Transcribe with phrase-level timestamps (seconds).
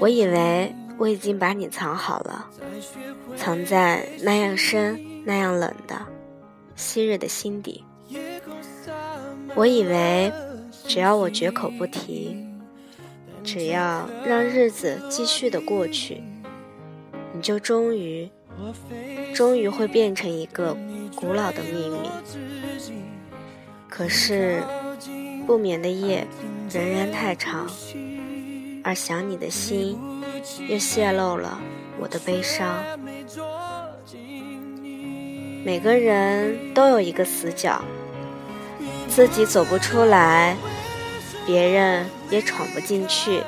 [0.00, 2.48] 我以为我已经把你藏好了，
[3.36, 6.00] 藏在那样深、那样冷的
[6.76, 7.84] 昔日的心底。
[9.54, 10.32] 我以为
[10.86, 12.36] 只要我绝口不提，
[13.42, 16.22] 只要让日子继续的过去，
[17.32, 18.30] 你就终于、
[19.34, 20.76] 终于会变成一个
[21.14, 22.08] 古老的秘密。
[23.88, 24.62] 可是，
[25.46, 26.26] 不眠的夜
[26.70, 27.68] 仍然太长。
[28.84, 29.98] 而想你的心，
[30.68, 31.58] 又泄露了
[31.98, 32.82] 我的悲伤。
[35.64, 37.82] 每个人都有一个死角，
[39.08, 40.56] 自己走不出来，
[41.46, 43.42] 别人也闯不进去。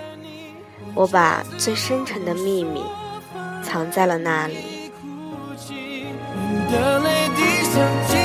[0.94, 2.82] 我把最深沉的秘密
[3.62, 4.56] 藏在了那里。
[7.72, 8.16] 像倾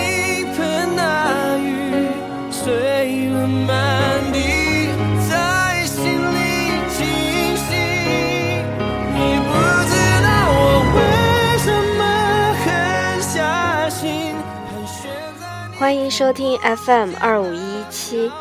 [0.56, 2.08] 盆大雨，
[2.50, 4.40] 碎了满地
[15.78, 18.32] 欢迎收听 FM 二五一七，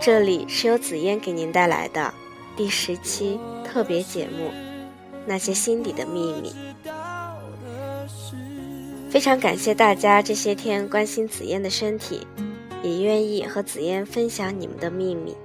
[0.00, 2.14] 这里是由紫嫣给您带来的
[2.56, 4.48] 第十期特别节目
[5.26, 6.54] 《那些心底的秘密》。
[9.10, 12.24] 非常感谢大家这些天关心紫嫣的身体，
[12.84, 15.36] 也愿意和紫嫣分享你们的秘密。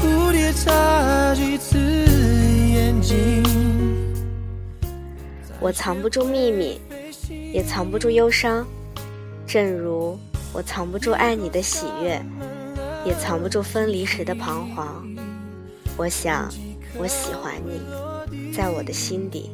[0.00, 3.85] 蝴蝶眨几次眼睛。
[5.58, 6.80] 我藏不住秘密，
[7.52, 8.66] 也藏不住忧伤，
[9.46, 10.18] 正如
[10.52, 12.22] 我藏不住爱你的喜悦，
[13.04, 15.04] 也藏不住分离时的彷徨。
[15.96, 16.52] 我想，
[16.98, 19.50] 我喜欢你，在我的心底。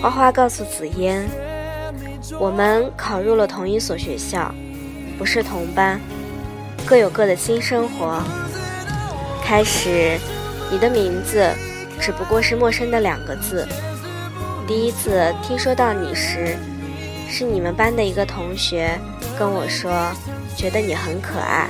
[0.00, 1.28] 花花告诉紫嫣。
[2.40, 4.52] 我们考入了同一所学校，
[5.16, 6.00] 不是同班，
[6.84, 8.20] 各有各的新生活。
[9.44, 10.18] 开始，
[10.70, 11.48] 你的名字
[12.00, 13.66] 只不过是陌生的两个字。
[14.66, 16.56] 第一次听说到你时，
[17.28, 18.98] 是你们班的一个同学
[19.38, 19.92] 跟我说，
[20.56, 21.68] 觉得你很可爱。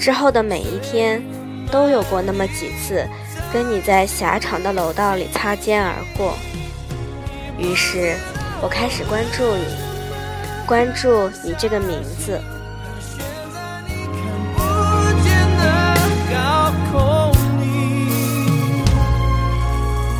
[0.00, 1.22] 之后的每一天，
[1.70, 3.06] 都有过那么几次，
[3.52, 6.34] 跟你在狭长的楼道里擦肩而过。
[7.56, 8.16] 于是。
[8.62, 9.64] 我开始关注你，
[10.66, 12.40] 关注你这个名字。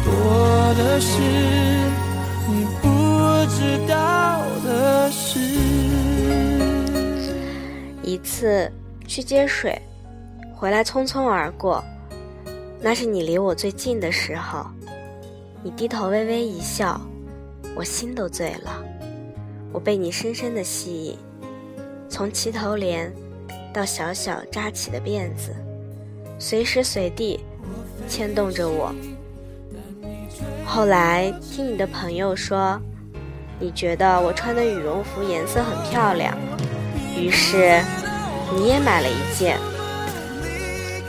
[0.05, 1.21] 多的是
[2.49, 2.89] 你不
[3.49, 5.39] 知道的事。
[8.03, 8.71] 一次
[9.07, 9.81] 去接水，
[10.55, 11.83] 回来匆匆而过，
[12.81, 14.67] 那是你离我最近的时候。
[15.63, 17.01] 你低头微微一笑。
[17.77, 18.85] 我心都醉了，
[19.73, 21.19] 我被你深深的吸引，
[22.09, 23.13] 从齐头帘
[23.73, 25.53] 到小小扎起的辫子，
[26.39, 27.41] 随时随地
[28.09, 28.95] 牵动着我。
[30.65, 32.81] 后来听你的朋友说，
[33.59, 36.37] 你觉得我穿的羽绒服颜色很漂亮，
[37.19, 37.83] 于是
[38.55, 39.59] 你也买了一件。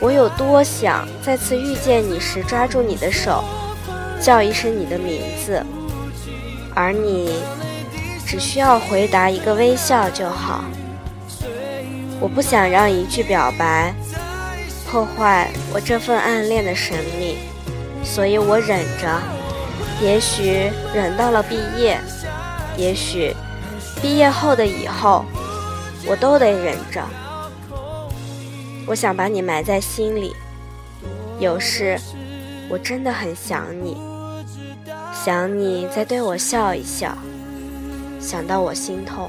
[0.00, 3.44] 我有多想再次遇见你时抓住你的手，
[4.20, 5.64] 叫一声你的名字。
[6.76, 7.30] 而你
[8.26, 10.62] 只需要回答一个微笑就好。
[12.20, 13.94] 我不想让一句表白
[14.86, 17.38] 破坏我这份暗恋的神秘，
[18.04, 19.20] 所以我忍着。
[20.02, 21.98] 也许忍到了毕业，
[22.76, 23.34] 也许
[24.02, 25.24] 毕业后的以后，
[26.06, 27.02] 我都得忍着。
[28.86, 30.36] 我想把你埋在心里，
[31.40, 31.98] 有时
[32.68, 33.96] 我真的很想你。
[35.26, 37.18] 想你再对我笑一笑，
[38.20, 39.28] 想到我心痛。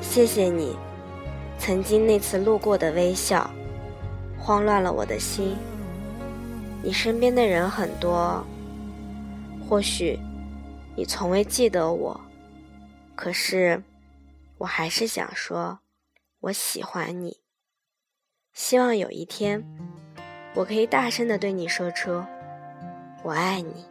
[0.00, 0.76] 谢谢你，
[1.58, 3.50] 曾经那次路过的微笑，
[4.38, 5.56] 慌乱了我的心。
[6.80, 8.46] 你身边的人很多，
[9.68, 10.16] 或许
[10.94, 12.20] 你从未记得我，
[13.16, 13.82] 可是
[14.58, 15.80] 我还是想说，
[16.38, 17.38] 我喜欢你。
[18.52, 19.60] 希望有一天，
[20.54, 22.22] 我可以大声的对你说出，
[23.24, 23.84] 我爱你。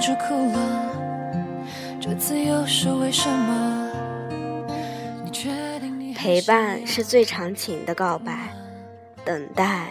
[0.00, 0.90] 是忍不住哭了，
[2.00, 3.90] 这次又是为什么？
[6.14, 8.50] 陪伴是最长情的告白，
[9.24, 9.86] 等待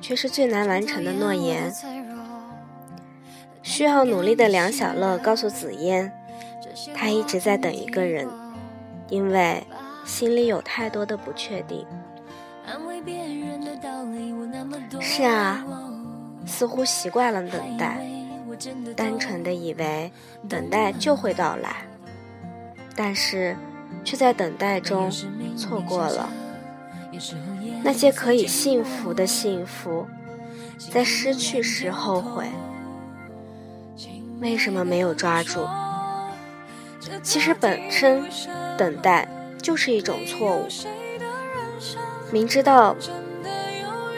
[0.00, 1.72] 却是最难完成的诺言。
[3.62, 6.10] 需要努力的梁小乐告诉紫嫣，
[6.94, 8.28] 他一直在等一个人，
[9.08, 9.64] 因为
[10.04, 11.86] 心里有太多的不确定。
[15.00, 15.64] 是啊，
[16.44, 17.98] 似乎习惯了等待，
[18.96, 20.10] 单纯的以为
[20.48, 21.86] 等待就会到来，
[22.96, 23.56] 但是
[24.04, 25.10] 却在等待中
[25.56, 26.28] 错过了
[27.82, 30.06] 那些可以幸福的幸福，
[30.90, 32.46] 在失去时后悔。
[34.40, 35.66] 为什么没有抓住？
[37.22, 38.22] 其实本身
[38.76, 39.26] 等待
[39.62, 40.66] 就是一种错误。
[42.30, 42.94] 明知道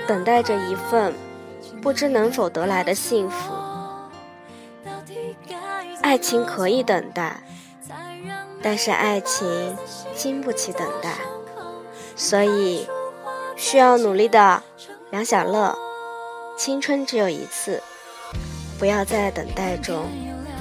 [0.07, 1.15] 等待着一份
[1.81, 3.55] 不知能否得来的幸福，
[6.03, 7.43] 爱情可以等待，
[8.63, 9.77] 但是爱情
[10.17, 11.11] 经不起等待，
[12.17, 12.89] 所以
[13.57, 14.63] 需要努力的
[15.11, 15.77] 梁小乐，
[16.59, 17.83] 青春只有一次。
[18.79, 20.07] 不要在等待中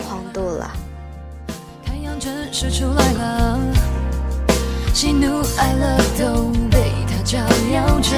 [0.08, 0.70] 荒度了。
[1.86, 3.58] 太阳正式出来了，
[4.94, 7.40] 喜怒哀乐都被它照
[7.74, 8.12] 耀着，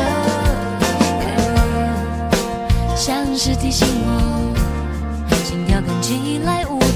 [2.95, 4.09] 像是提醒我，
[5.45, 6.65] 心跳跟起来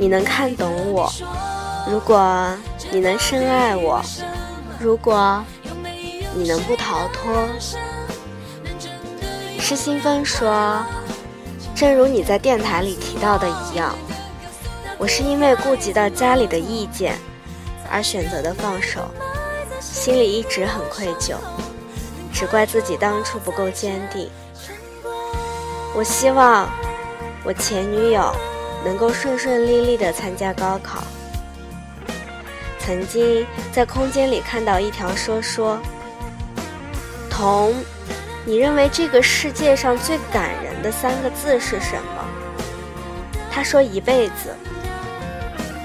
[0.00, 1.12] 你能看懂我，
[1.90, 2.56] 如果
[2.92, 4.00] 你能深爱我，
[4.78, 5.42] 如果
[6.34, 7.48] 你能不逃脱，
[9.58, 10.84] 施新芬说
[11.74, 13.92] ：“正如你在电台里提到的一样，
[14.98, 17.18] 我是因为顾及到家里的意见
[17.90, 19.00] 而选择的放手，
[19.80, 21.34] 心里一直很愧疚，
[22.32, 24.30] 只怪自己当初不够坚定。”
[25.96, 26.68] 我希望
[27.42, 28.32] 我前女友
[28.84, 31.02] 能够顺顺利利的参加高考。
[32.78, 35.78] 曾经在空间里看到一条说说，
[37.28, 37.74] 童，
[38.46, 42.24] 你认为这个世界上最感人的三个字是什么？
[43.50, 44.54] 他说一辈子。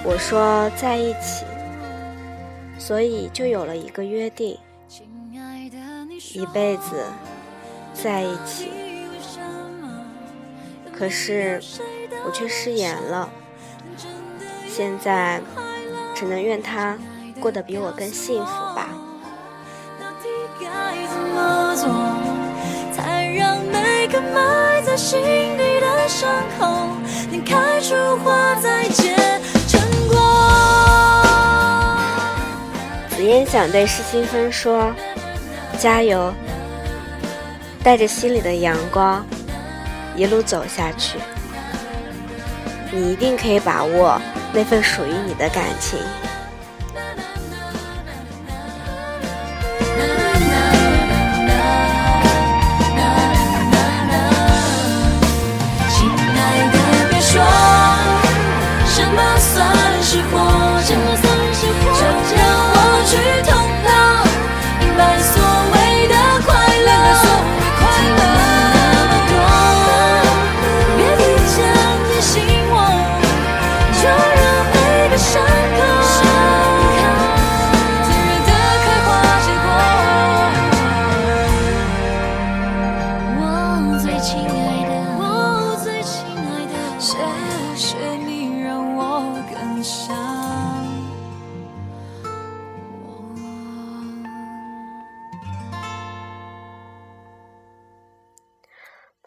[0.04, 1.46] 我说在一起。
[2.80, 4.60] 所以就有了一个约定，
[6.34, 7.06] 一辈子
[7.94, 8.70] 在一起。
[10.92, 11.62] 可是，
[12.26, 13.30] 我却失言了。
[14.68, 15.42] 现在，
[16.16, 16.98] 只能愿他
[17.40, 18.90] 过得比我更幸福吧。
[33.10, 34.92] 紫嫣想对施清芬说
[35.80, 36.34] ：“加油，
[37.84, 39.26] 带着心里的阳光。”
[40.16, 41.18] 一路走下去，
[42.96, 44.22] 你一定可以把握
[44.54, 45.98] 那份属于你的感情。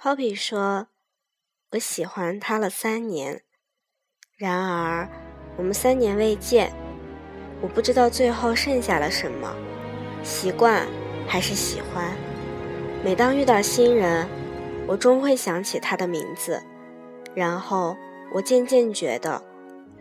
[0.06, 0.86] Poppy 说
[1.72, 3.42] ：“我喜欢他了三年，
[4.36, 5.08] 然而
[5.56, 6.72] 我们三年未见，
[7.60, 9.52] 我不知道最后剩下了什么，
[10.22, 10.86] 习惯
[11.26, 12.16] 还是喜欢。
[13.04, 14.28] 每当遇到新人，
[14.86, 16.62] 我终会想起他的名字，
[17.34, 17.96] 然后
[18.32, 19.42] 我渐渐觉得，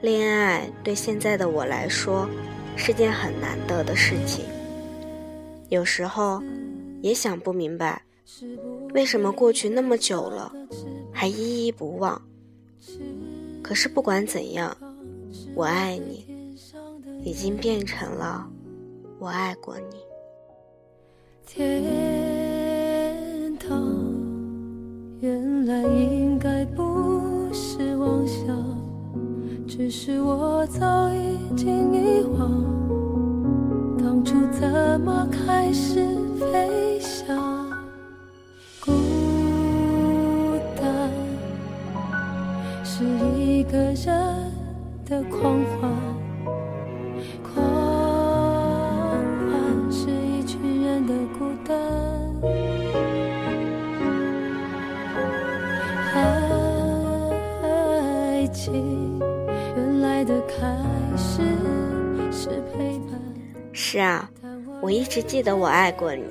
[0.01, 2.29] 恋爱对现在的我来说
[2.77, 4.45] 是件很难得的事情。
[5.69, 6.43] 有时候
[7.01, 8.03] 也想不明白。”
[8.93, 10.51] 为什么过去那么久了，
[11.11, 12.21] 还依依不忘？
[13.61, 14.75] 可是不管怎样，
[15.55, 16.25] 我爱你，
[17.23, 18.49] 已经变成了
[19.19, 19.97] 我爱过你。
[21.45, 21.83] 天
[23.57, 23.93] 堂
[25.19, 28.47] 原来应该不是妄想，
[29.67, 32.63] 只是我早已经遗忘，
[33.97, 36.05] 当初怎么开始
[36.39, 36.94] 飞
[45.07, 45.91] 的狂欢，
[47.43, 47.63] 狂
[49.51, 51.77] 欢是一群人的孤单。
[57.61, 59.19] 爱情
[59.75, 60.75] 原来的开
[61.15, 61.43] 始
[62.31, 63.21] 是陪伴。
[63.71, 64.27] 是啊，
[64.81, 66.23] 我一直记得我爱过你，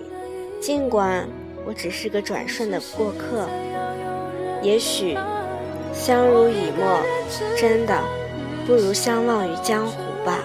[0.61, 1.25] 尽管
[1.65, 3.49] 我只是个转瞬的过客。
[4.63, 5.17] 也许
[5.93, 7.01] 相濡以沫，
[7.57, 8.03] 真的
[8.67, 10.39] 不如相忘于江湖吧。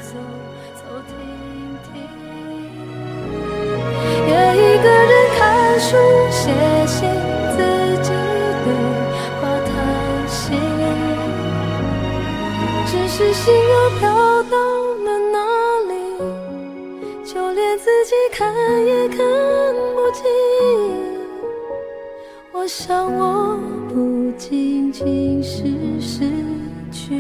[4.28, 5.96] 也一个人看书
[6.30, 6.52] 写
[6.86, 7.10] 信，
[7.56, 7.58] 自
[8.04, 8.12] 己
[8.64, 8.68] 对
[9.40, 9.72] 话叹
[10.28, 10.54] 息，
[12.86, 14.58] 只是心又飘到
[15.04, 15.38] 了哪
[15.88, 15.92] 里，
[17.26, 18.54] 就连自己看
[18.86, 19.18] 也看
[19.96, 20.24] 不清。
[22.52, 23.58] 我想我
[23.88, 25.64] 不仅仅是
[26.00, 26.30] 失
[26.92, 27.20] 去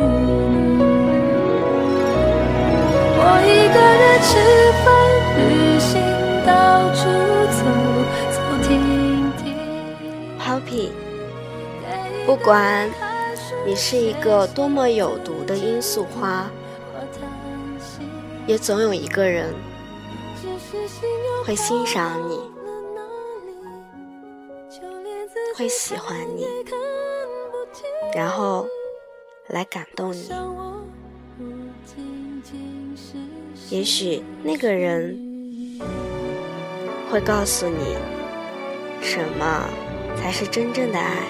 [12.43, 12.89] 管
[13.65, 16.49] 你是一个多么有毒的罂粟花，
[18.47, 19.53] 也总有一个人
[21.45, 22.39] 会欣赏你，
[25.55, 26.47] 会喜欢你，
[28.15, 28.67] 然后
[29.47, 30.29] 来感动你。
[33.69, 35.15] 也许那个人
[37.11, 37.95] 会告诉你，
[39.01, 39.65] 什么
[40.17, 41.23] 才是真正的爱。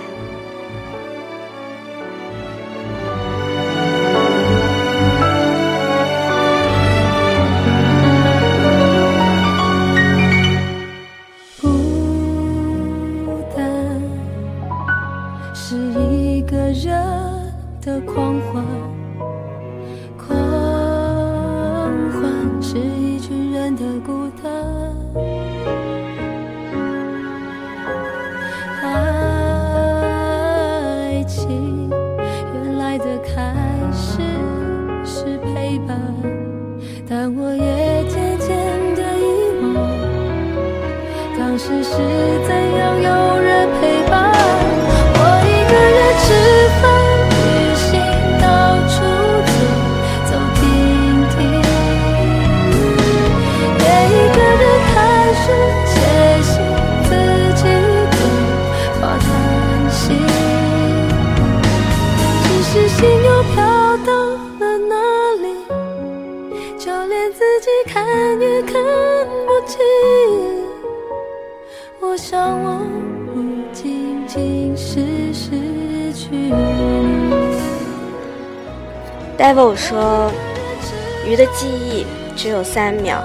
[82.80, 83.22] 三秒，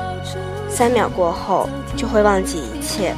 [0.69, 3.15] 三秒过后就会忘记一切，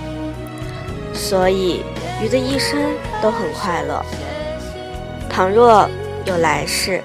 [1.15, 1.83] 所以
[2.23, 2.79] 鱼的一生
[3.23, 4.05] 都很快乐。
[5.31, 5.89] 倘若
[6.27, 7.01] 有来世，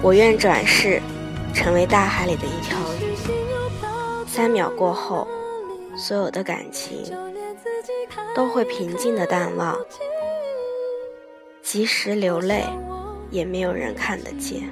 [0.00, 1.02] 我愿转世，
[1.52, 3.16] 成为大海里的一条鱼。
[4.28, 5.26] 三秒过后，
[5.96, 7.02] 所有的感情
[8.32, 9.76] 都会平静的淡忘，
[11.64, 12.62] 即使流泪，
[13.28, 14.70] 也没有人看得见。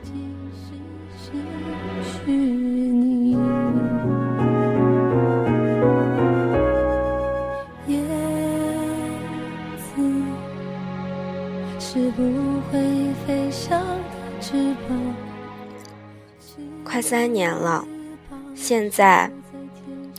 [16.84, 17.84] 快三年了，
[18.54, 19.30] 现在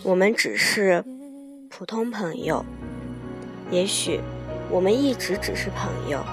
[0.03, 1.03] 我们只是
[1.69, 2.65] 普通朋友，
[3.71, 4.19] 也许
[4.69, 6.23] 我们一直只是朋友。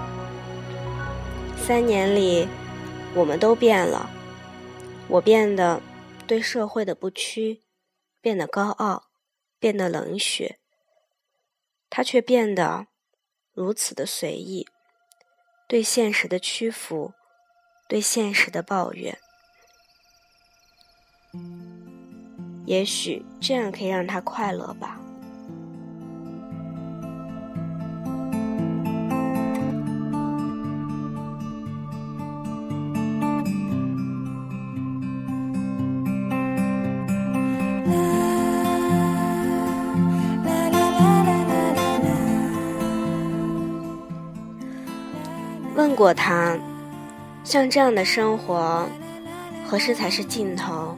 [1.56, 2.48] 三年里，
[3.14, 4.10] 我们都变了，
[5.06, 5.80] 我变得
[6.26, 7.62] 对社会的不屈，
[8.20, 9.04] 变得高傲，
[9.60, 10.58] 变得冷血，
[11.88, 12.88] 他却变得
[13.52, 14.66] 如此的随意，
[15.68, 17.14] 对现实的屈服，
[17.92, 19.18] 对现实的抱怨。
[22.64, 24.98] 也许这样可以让他快乐吧。
[45.74, 46.58] 问过他
[47.44, 48.86] 像这样的生活，
[49.68, 50.96] 何时才是尽头？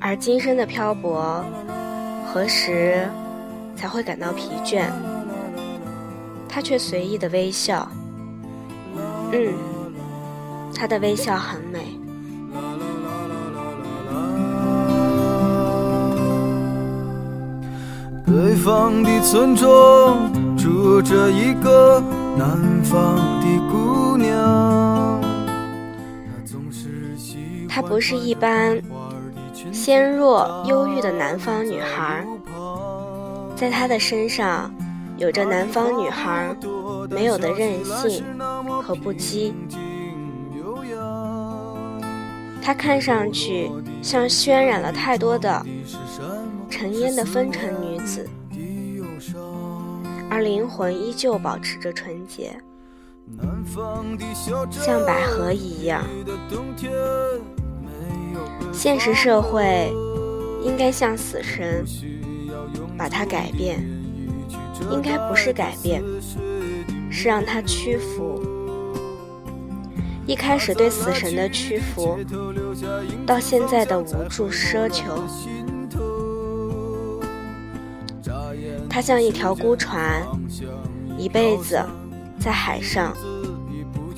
[0.00, 1.44] 而今生的漂泊，
[2.26, 3.08] 何时
[3.74, 4.84] 才会感到疲倦？
[6.48, 7.88] 他却随意的微笑。
[9.32, 9.52] 嗯，
[10.74, 11.98] 他的微笑很美。
[18.26, 22.02] 北方的村庄住着一个
[22.38, 25.20] 南方的姑娘，
[27.68, 28.80] 她不是一般
[29.72, 32.24] 纤弱忧郁的南方女孩，
[33.56, 34.72] 在她的身上
[35.16, 36.54] 有着南方女孩
[37.10, 38.24] 没有的任性
[38.84, 39.52] 和不羁。
[42.62, 43.68] 她看上去
[44.00, 45.66] 像渲染了太多的。
[46.70, 48.28] 尘烟的风尘女子，
[50.30, 52.52] 而灵魂依旧保持着纯洁，
[54.70, 56.04] 像百合一样。
[58.72, 59.92] 现实社会
[60.62, 61.84] 应该像死神，
[62.96, 63.80] 把它改变，
[64.90, 66.02] 应该不是改变，
[67.10, 68.40] 是让它屈服。
[70.26, 72.18] 一开始对死神的屈服，
[73.26, 75.24] 到现在的无助奢求。
[78.98, 80.26] 它像一条孤船，
[81.16, 81.80] 一辈子
[82.36, 83.16] 在海上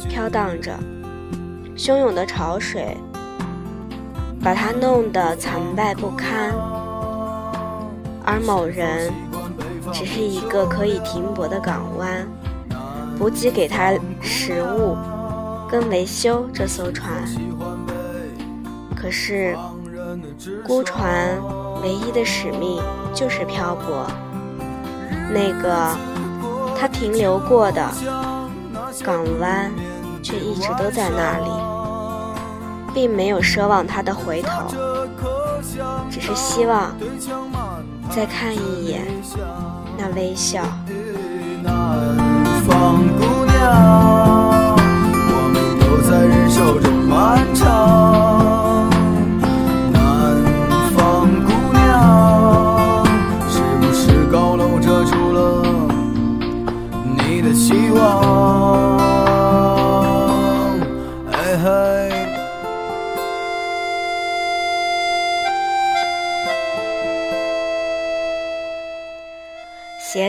[0.08, 0.74] 飘荡着，
[1.76, 2.96] 汹涌的潮水
[4.42, 6.54] 把它弄得残败不堪，
[8.24, 9.12] 而某人
[9.92, 12.26] 只是一个可以停泊的港湾，
[13.18, 14.96] 补给给他食物
[15.70, 17.22] 跟维修这艘船。
[18.96, 19.54] 可是
[20.66, 21.38] 孤船
[21.82, 24.06] 唯一的使命就是漂泊。
[25.32, 25.96] 那个
[26.78, 27.88] 他停留过的
[29.04, 29.70] 港湾，
[30.22, 31.50] 却一直都在那里，
[32.92, 34.68] 并没有奢望他的回头，
[36.10, 36.94] 只是希望
[38.10, 39.06] 再看一眼
[39.96, 40.62] 那微笑。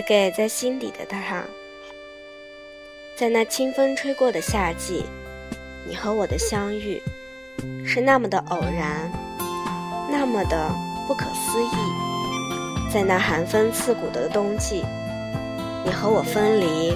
[0.02, 1.44] 给在心底的他，
[3.16, 5.06] 在那清风吹过的夏季，
[5.88, 7.02] 你和我的相遇
[7.86, 9.12] 是那么的偶然，
[10.10, 10.70] 那么的
[11.08, 12.92] 不可思议。
[12.94, 14.84] 在那寒风刺骨的冬季，
[15.86, 16.96] 你和我分离，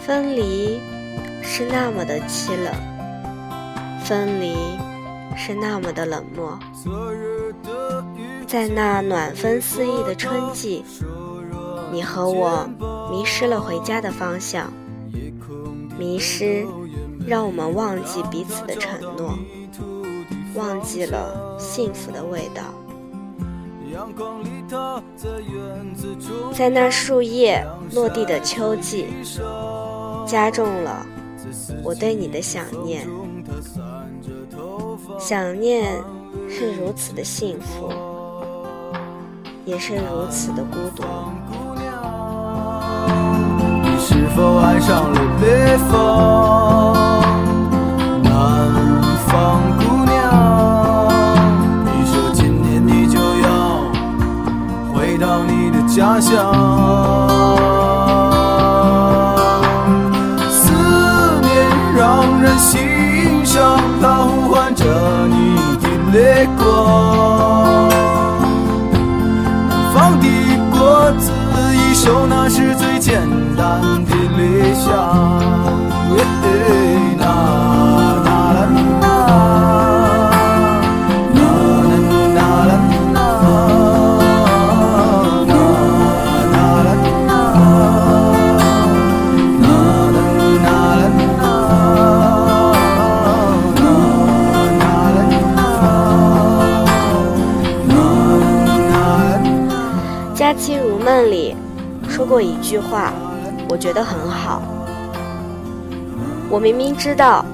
[0.00, 0.80] 分离
[1.42, 2.74] 是那么的凄冷，
[4.04, 4.56] 分离
[5.36, 6.58] 是那么的冷漠。
[8.46, 10.84] 在那暖风肆意的春季。
[11.92, 12.68] 你和我
[13.10, 14.72] 迷失了回家的方向，
[15.98, 16.66] 迷失
[17.26, 19.38] 让我们忘记彼此的承诺，
[20.54, 22.62] 忘记了幸福的味道。
[26.54, 29.06] 在那树叶落地的秋季，
[30.26, 31.04] 加重了
[31.82, 33.06] 我对你的想念。
[35.18, 36.00] 想念
[36.48, 37.92] 是如此的幸福，
[39.64, 41.02] 也是如此的孤独。
[44.20, 46.89] 是否爱上了北方？
[102.70, 103.12] 句话。
[103.68, 104.62] 我觉得很好。
[106.50, 107.44] 我明明知道，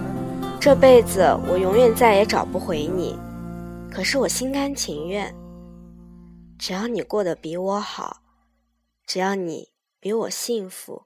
[0.61, 3.19] 这辈子我永远再也找不回你，
[3.91, 5.35] 可是我心甘情愿。
[6.59, 8.19] 只要你过得比我好，
[9.07, 9.69] 只要你
[10.01, 11.05] 比我幸福，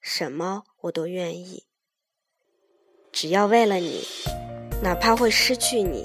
[0.00, 1.64] 什么我都愿意。
[3.12, 4.02] 只要为了你，
[4.82, 6.04] 哪怕会失去你，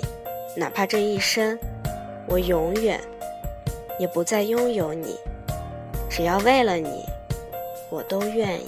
[0.57, 1.57] 哪怕这一生
[2.29, 2.99] 我永远
[3.97, 5.17] 也不再拥有你，
[6.09, 7.03] 只要为了你，
[7.89, 8.67] 我都愿意。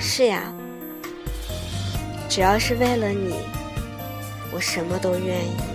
[0.00, 0.52] 是呀，
[2.28, 3.34] 只要是为了你，
[4.52, 5.73] 我什么都愿意。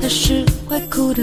[0.00, 1.22] 他是会哭的，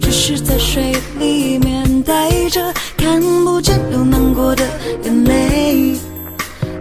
[0.00, 4.66] 只是在水里面带着看不见又难过的
[5.04, 5.96] 眼泪，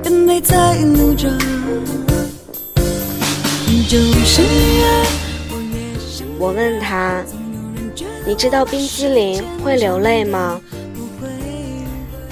[0.03, 1.29] 眼泪在流着。
[3.87, 5.05] 就像女儿，
[5.51, 5.77] 我也
[6.09, 7.23] 想我问他
[8.25, 10.59] ：“你知道冰激凌会流泪吗？”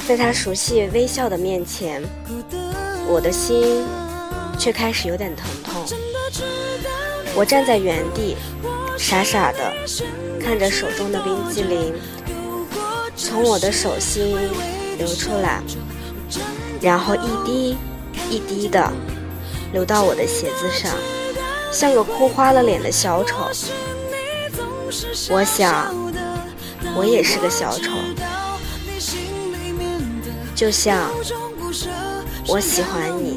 [0.08, 2.02] 在他熟悉微笑的面前，
[3.08, 3.84] 我的心
[4.58, 5.86] 却开始有点疼痛。
[7.36, 8.38] 我站在原地，
[8.96, 9.74] 傻傻的
[10.40, 11.94] 看着手中的冰激凌
[13.16, 14.38] 从我的手心
[15.00, 15.64] 流出来，
[16.80, 17.76] 然后一滴
[18.30, 18.92] 一滴的
[19.72, 20.92] 流到我的鞋子上。
[21.72, 23.50] 像个哭花了脸的小丑，
[25.32, 25.92] 我想，
[26.96, 27.90] 我也是个小丑，
[30.54, 31.10] 就像
[32.48, 33.33] 我喜欢你。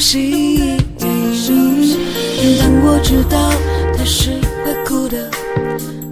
[0.00, 0.18] 休
[1.34, 1.98] 息。
[2.58, 3.52] 但我知道
[3.96, 4.30] 他是
[4.64, 5.30] 会哭的，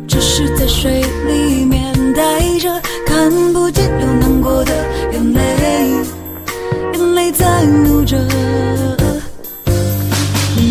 [0.07, 2.69] 只是在水里面呆着
[3.07, 4.73] 看不见又难过的
[5.13, 5.41] 眼泪，
[6.93, 8.19] 眼泪在流着，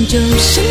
[0.08, 0.62] 就是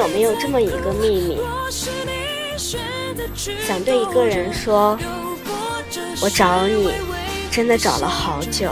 [0.00, 1.38] 有没有这么一个秘密？
[3.66, 4.98] 想对一个人说，
[6.22, 6.90] 我找你，
[7.50, 8.70] 真的找了好久。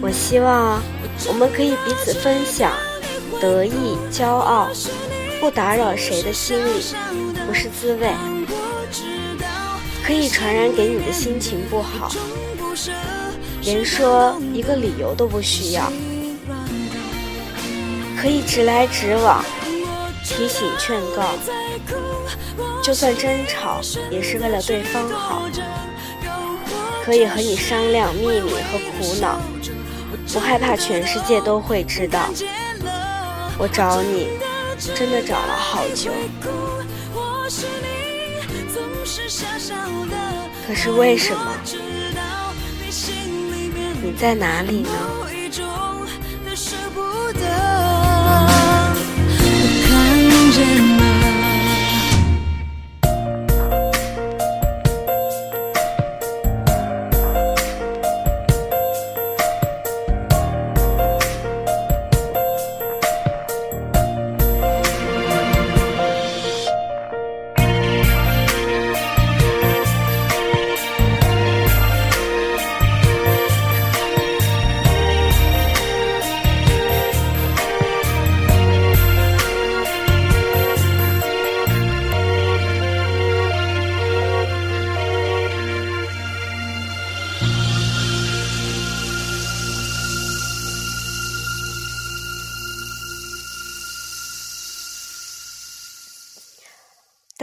[0.00, 0.80] 我希望
[1.28, 2.72] 我们可以彼此分享。
[3.38, 4.68] 得意、骄傲，
[5.40, 6.82] 不打扰谁的心里，
[7.46, 8.10] 不是滋味。
[10.02, 12.10] 可以传染给你的心情不好，
[13.60, 15.92] 连说一个理由都不需要。
[18.20, 19.44] 可以直来直往，
[20.24, 21.22] 提醒劝告，
[22.82, 25.48] 就算争吵也是为了对方好。
[27.04, 29.40] 可以和你商量秘密和苦恼，
[30.32, 32.28] 不害怕全世界都会知道。
[33.56, 34.28] 我找你，
[34.96, 36.10] 真的找了好久。
[40.66, 41.54] 可是为什么？
[44.02, 44.90] 你在哪里呢？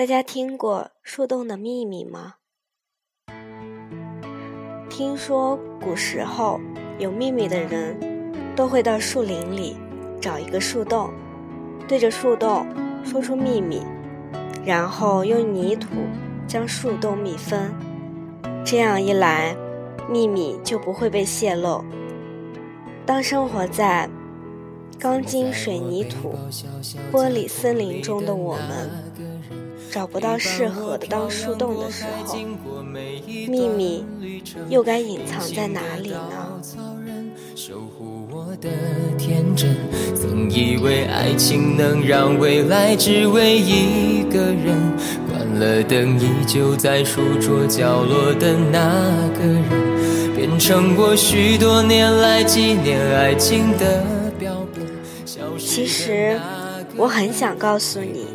[0.06, 2.36] 大家听过树洞的秘密吗？
[4.88, 6.60] 听说古时候
[7.00, 7.98] 有秘密的人，
[8.56, 9.76] 都会到树林里
[10.22, 11.10] 找一个树洞，
[11.88, 12.68] 对着树洞
[13.04, 13.82] 说出秘密，
[14.64, 15.88] 然后用泥土
[16.48, 17.74] 将树洞密封。
[18.64, 19.58] 这样一来，
[20.08, 21.84] 秘密就不会被泄露。
[23.08, 24.08] 当生活在
[25.00, 26.36] 钢筋水泥土、
[27.12, 29.35] 玻璃森林中的我们，
[29.96, 32.36] 找不到适合的当树洞的时候，
[33.48, 34.04] 秘密
[34.68, 36.60] 又该隐藏在哪里呢？
[37.56, 38.68] 守护我的
[39.18, 39.74] 天真，
[40.14, 44.76] 曾以为爱情能让未来只为一个人。
[45.32, 54.04] 关了灯，依旧在书桌角落的那个人，变成我许多年来纪念爱情的
[54.38, 54.86] 标本。
[55.58, 56.38] 其实，
[56.98, 58.28] 我很想告诉你，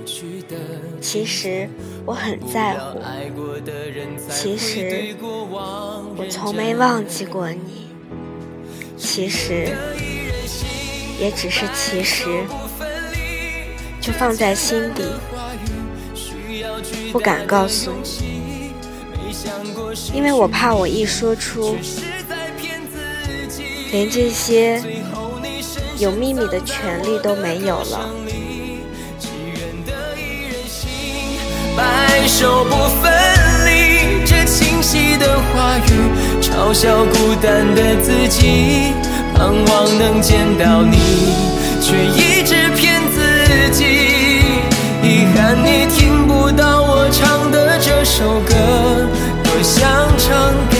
[1.12, 1.68] 其实
[2.06, 3.00] 我很在乎，
[4.30, 5.12] 其实
[6.16, 7.88] 我从没忘记过你。
[8.96, 9.76] 其实，
[11.18, 12.44] 也只是其实，
[14.00, 15.02] 就放在心底，
[17.10, 18.70] 不敢告诉你，
[20.14, 21.76] 因为我怕我一说出，
[23.90, 24.80] 连这些
[25.98, 28.14] 有秘密的权利都没有了。
[31.80, 33.10] 白首不分
[33.64, 35.88] 离，这清晰的话语。
[36.42, 38.92] 嘲笑孤单的自己，
[39.34, 40.98] 盼望能见到你，
[41.80, 43.18] 却一直骗自
[43.72, 43.84] 己。
[45.02, 48.52] 遗憾你听不到我唱的这首歌，
[49.42, 49.88] 多想
[50.18, 50.28] 唱
[50.68, 50.79] 给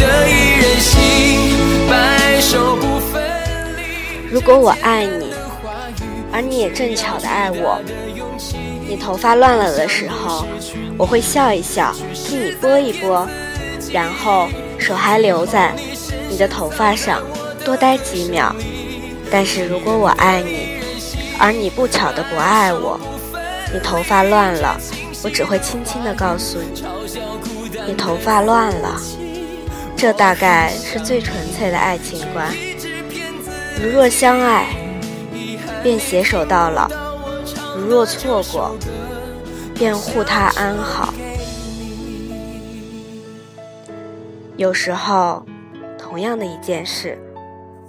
[4.31, 5.33] 如果我爱你，
[6.31, 7.81] 而你也正巧的爱我，
[8.87, 10.45] 你头发乱了的时候，
[10.97, 13.27] 我会笑一笑，替你拨一拨，
[13.91, 14.47] 然后
[14.79, 15.75] 手还留在
[16.29, 17.21] 你的头发上
[17.65, 18.55] 多待几秒。
[19.29, 20.79] 但是如果我爱你，
[21.37, 22.97] 而你不巧的不爱我，
[23.73, 24.79] 你头发乱了，
[25.25, 26.85] 我只会轻轻的告诉你，
[27.85, 28.97] 你头发乱了。
[29.97, 32.49] 这大概是最纯粹的爱情观。
[33.81, 34.67] 如若相爱，
[35.81, 36.87] 便携手到老；
[37.75, 38.75] 如若错过，
[39.73, 41.11] 便护他安好。
[44.55, 45.43] 有时候，
[45.97, 47.17] 同样的一件事，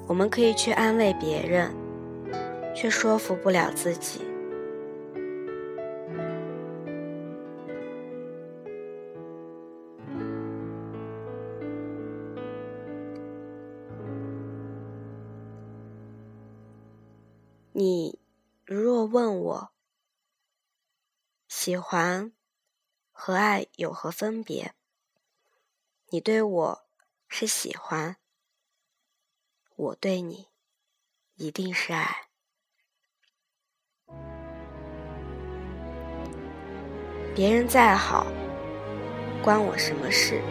[0.06, 1.70] 我们可以去安慰别人，
[2.74, 4.22] 却说服不了自己。
[17.74, 18.18] 你
[18.66, 19.72] 若问我，
[21.48, 22.30] 喜欢
[23.10, 24.74] 和爱有何分别？
[26.10, 26.86] 你对我
[27.28, 28.18] 是喜欢，
[29.74, 30.48] 我对你
[31.36, 32.28] 一定是爱。
[37.34, 38.26] 别人再好，
[39.42, 40.42] 关我什么事？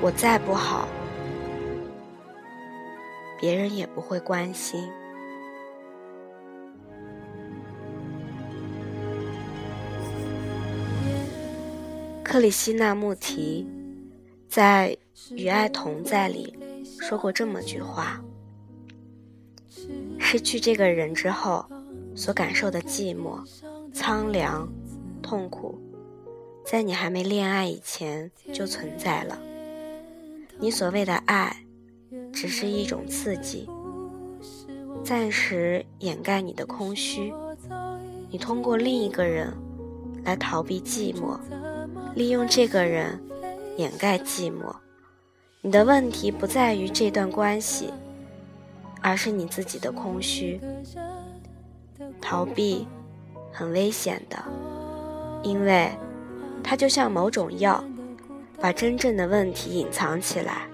[0.00, 0.86] 我再不好，
[3.40, 4.88] 别人也不会关心。
[12.26, 13.64] 克里希那穆提
[14.48, 14.98] 在
[15.36, 16.58] 《与爱同在》里
[17.00, 18.20] 说过这么句话：
[20.18, 21.64] 失去这个人之后，
[22.16, 23.38] 所感受的寂寞、
[23.92, 24.68] 苍凉、
[25.22, 25.78] 痛苦，
[26.64, 29.38] 在你还没恋爱以前就存在了。
[30.58, 31.64] 你所谓的爱，
[32.32, 33.68] 只是一种刺激，
[35.04, 37.32] 暂时掩盖你的空虚。
[38.28, 39.54] 你通过另一个人
[40.24, 41.38] 来逃避寂寞，
[42.16, 43.20] 利用这个人
[43.76, 44.74] 掩盖寂寞。
[45.60, 47.92] 你的问题不在于这段关系，
[49.02, 50.58] 而是你自己的空虚。
[52.18, 52.88] 逃避
[53.52, 54.42] 很危险的，
[55.42, 55.90] 因为
[56.64, 57.84] 它就像某种药。
[58.58, 60.66] 把真正的问题隐藏起来，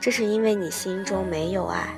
[0.00, 1.94] 这是因为你心中没有爱，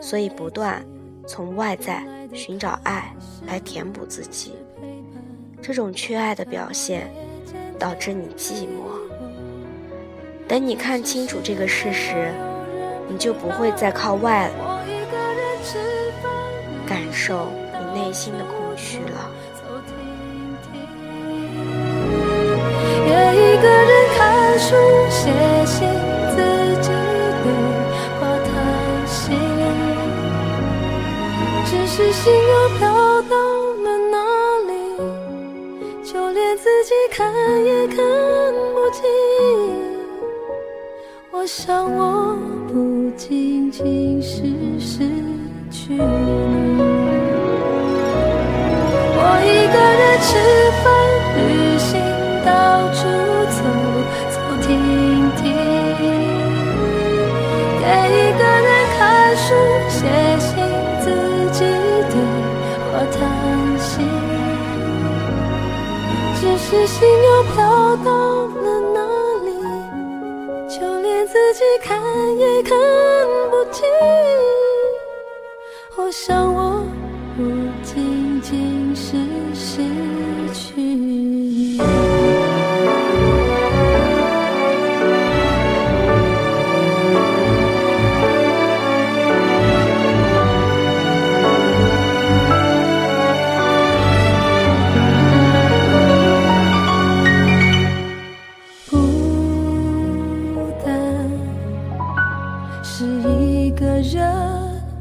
[0.00, 0.84] 所以不断
[1.24, 3.14] 从外在寻找爱
[3.46, 4.56] 来填补自己。
[5.62, 7.10] 这种缺爱的表现
[7.78, 8.98] 导致你寂寞。
[10.48, 12.32] 等你看清楚这个事实，
[13.08, 14.50] 你就不会再靠外
[16.86, 19.30] 感受你内心的空虚了。
[23.06, 23.79] 也一个
[41.60, 42.34] 我想，我
[42.72, 44.40] 不仅仅是
[44.80, 45.00] 失
[45.70, 46.00] 去你，
[49.14, 50.30] 我一个人吃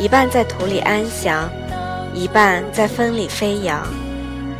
[0.00, 1.50] 一半在土里安详，
[2.14, 3.86] 一半在风里飞扬，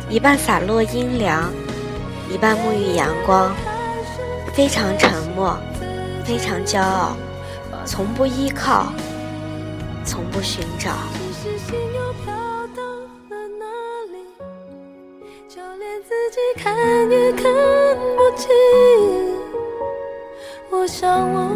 [0.07, 1.51] 一半洒落阴凉，
[2.29, 3.51] 一半沐浴阳光，
[4.53, 5.57] 非常沉默，
[6.23, 7.17] 非常骄傲，
[7.85, 8.93] 从不依靠，
[10.05, 10.91] 从不寻找。
[16.03, 16.75] 自己看
[17.09, 17.43] 也看
[18.15, 18.49] 不清，
[20.69, 21.49] 我想我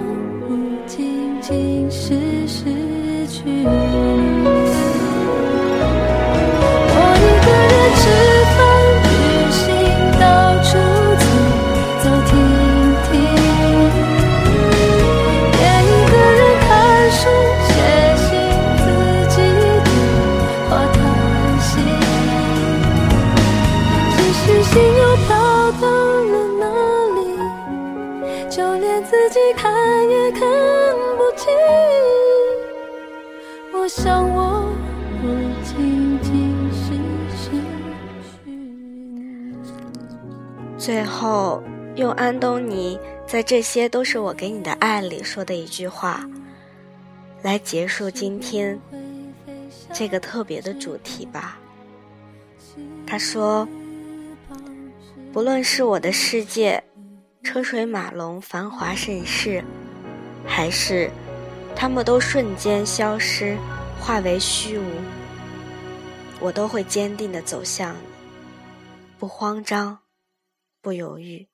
[0.47, 0.55] 不
[0.87, 2.65] 仅仅是失
[3.45, 4.54] 去。
[41.95, 46.23] 用安东尼在《这些都是我给你的爱》里说的一句话，
[47.41, 48.79] 来结束今天
[49.93, 51.57] 这个特别的主题吧。
[53.07, 53.67] 他说。
[55.33, 56.81] 不论是我的世界，
[57.43, 59.61] 车水马龙、繁华盛世，
[60.47, 61.11] 还是
[61.75, 63.57] 他们都瞬间消失，
[63.99, 64.85] 化为虚无，
[66.39, 67.99] 我都会坚定地走向你，
[69.19, 69.99] 不慌张，
[70.81, 71.45] 不犹豫。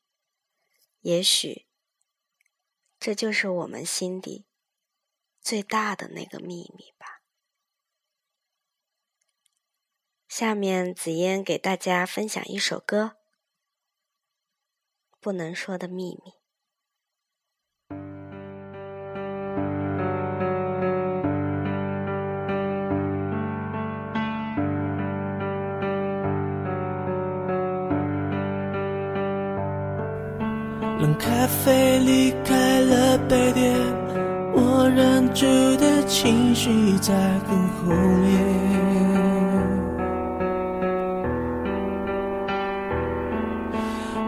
[1.02, 1.68] 也许，
[3.00, 4.46] 这就是我们心底
[5.42, 7.24] 最大的那个秘密吧。
[10.28, 13.04] 下面，紫嫣给大家分享一首歌，
[15.20, 16.32] 《不能说的秘密》。
[31.22, 33.76] 咖啡离开了杯垫，
[34.54, 35.46] 我忍住
[35.78, 37.14] 的情绪在
[37.46, 38.32] 很后面。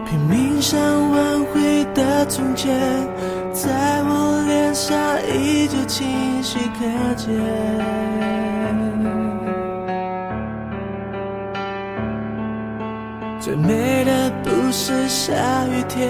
[0.06, 0.80] 拼命想
[1.10, 2.72] 挽回的从前，
[3.52, 7.34] 在我脸上依旧清晰可见。
[13.40, 15.34] 最美的不是下
[15.66, 16.08] 雨天，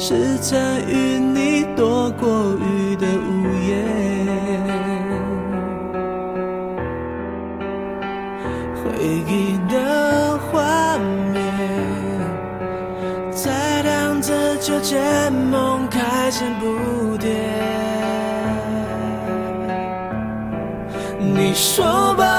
[0.00, 3.74] 是曾与你躲过雨的午夜。
[8.76, 10.96] 回忆的画
[11.32, 11.42] 面，
[13.32, 17.34] 在荡着秋千，梦开成不跌。
[21.18, 22.37] 你说吧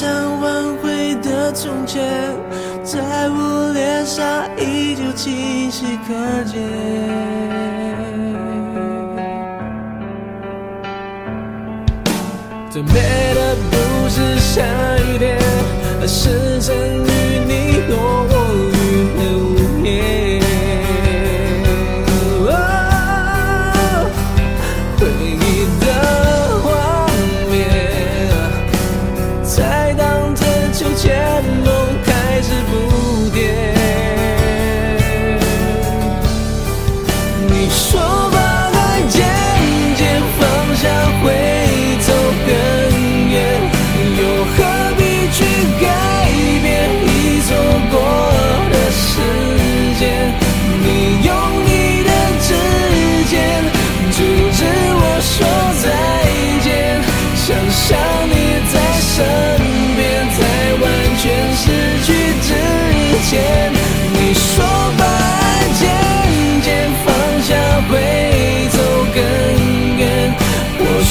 [0.00, 0.08] 想
[0.40, 2.02] 挽回的从前，
[2.82, 6.58] 在我脸上依旧清晰可见。
[12.70, 12.94] 最美
[13.34, 14.62] 的不是下
[15.00, 15.36] 雨天，
[16.00, 16.74] 而是曾
[17.04, 17.19] 与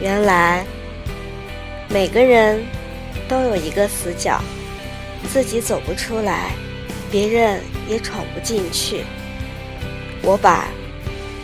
[0.00, 0.64] 原来
[1.88, 2.64] 每个人
[3.28, 4.40] 都有一个死角，
[5.28, 6.52] 自己走不出来，
[7.10, 9.04] 别人也闯不进去。
[10.22, 10.68] 我把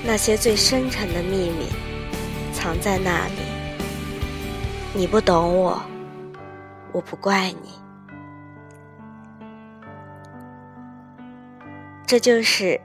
[0.04, 1.66] 那些最深沉的秘密
[2.52, 3.42] 藏在那里，
[4.92, 5.82] 你不懂我。
[6.92, 7.70] 我不怪你，
[12.06, 12.78] 这就是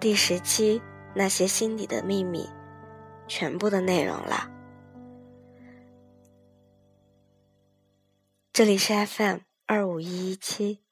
[0.00, 0.82] 第十期
[1.14, 2.50] 那些心底的秘密
[3.28, 4.48] 全部的内容了。
[8.54, 10.84] 这里是 FM 二五一一七，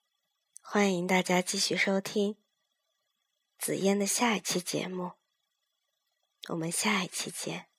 [0.62, 2.38] 欢迎大家继续收听
[3.58, 5.12] 紫嫣的下一期节目。
[6.48, 7.69] 我们下一期见。